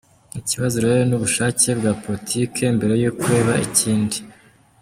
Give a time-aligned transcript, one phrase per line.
[0.39, 4.17] Ikibazo rero ni ubushake bwa politiki mbere y’uko biba ikindi.”